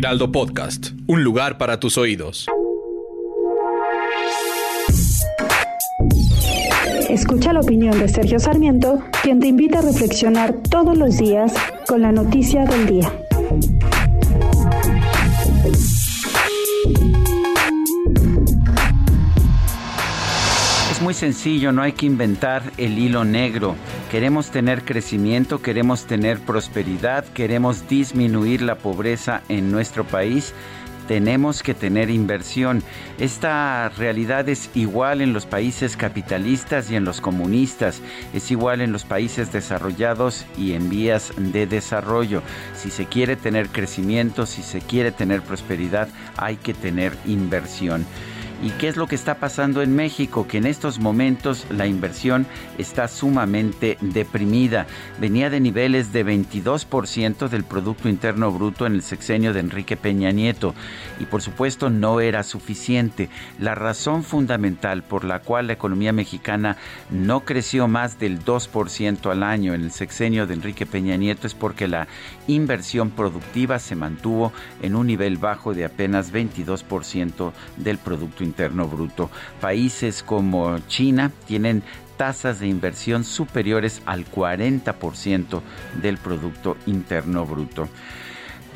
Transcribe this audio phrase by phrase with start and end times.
[0.00, 2.46] Heraldo Podcast, un lugar para tus oídos.
[7.10, 11.52] Escucha la opinión de Sergio Sarmiento, quien te invita a reflexionar todos los días
[11.86, 13.12] con la noticia del día.
[20.90, 23.76] Es muy sencillo, no hay que inventar el hilo negro.
[24.10, 30.52] Queremos tener crecimiento, queremos tener prosperidad, queremos disminuir la pobreza en nuestro país
[31.10, 32.84] tenemos que tener inversión.
[33.18, 38.00] Esta realidad es igual en los países capitalistas y en los comunistas,
[38.32, 42.44] es igual en los países desarrollados y en vías de desarrollo.
[42.76, 48.06] Si se quiere tener crecimiento, si se quiere tener prosperidad, hay que tener inversión.
[48.62, 50.46] ¿Y qué es lo que está pasando en México?
[50.46, 54.86] Que en estos momentos la inversión está sumamente deprimida.
[55.18, 60.30] Venía de niveles de 22% del Producto Interno Bruto en el sexenio de Enrique Peña
[60.30, 60.74] Nieto.
[61.18, 63.30] Y por supuesto no era suficiente.
[63.58, 66.76] La razón fundamental por la cual la economía mexicana
[67.08, 71.54] no creció más del 2% al año en el sexenio de Enrique Peña Nieto es
[71.54, 72.08] porque la
[72.46, 74.52] inversión productiva se mantuvo
[74.82, 79.30] en un nivel bajo de apenas 22% del Producto Interno Bruto.
[79.60, 81.82] Países como China tienen
[82.16, 85.62] tasas de inversión superiores al 40%
[86.02, 87.88] del Producto Interno Bruto.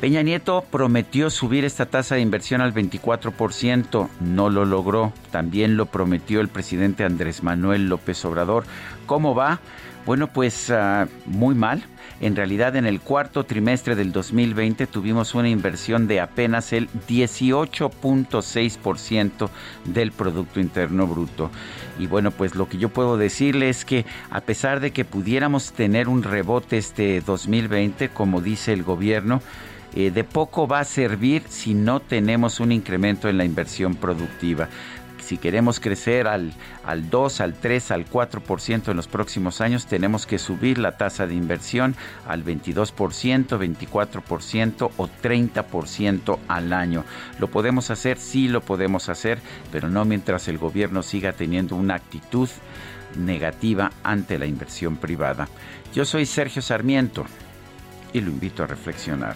[0.01, 5.13] Peña Nieto prometió subir esta tasa de inversión al 24%, no lo logró.
[5.31, 8.65] También lo prometió el presidente Andrés Manuel López Obrador.
[9.05, 9.61] ¿Cómo va?
[10.05, 11.83] Bueno, pues uh, muy mal.
[12.21, 19.49] En realidad, en el cuarto trimestre del 2020 tuvimos una inversión de apenas el 18.6%
[19.85, 21.49] del Producto Interno Bruto.
[21.97, 25.73] Y bueno, pues lo que yo puedo decirle es que a pesar de que pudiéramos
[25.73, 29.41] tener un rebote este 2020, como dice el gobierno,
[29.95, 34.69] eh, de poco va a servir si no tenemos un incremento en la inversión productiva
[35.25, 36.53] si queremos crecer al,
[36.83, 41.25] al 2, al 3, al 4% en los próximos años, tenemos que subir la tasa
[41.25, 41.95] de inversión
[42.27, 47.03] al 22%, 24% o 30% al año.
[47.39, 48.19] ¿Lo podemos hacer?
[48.19, 49.39] Sí, lo podemos hacer,
[49.71, 52.49] pero no mientras el gobierno siga teniendo una actitud
[53.17, 55.47] negativa ante la inversión privada.
[55.93, 57.25] Yo soy Sergio Sarmiento
[58.13, 59.35] y lo invito a reflexionar.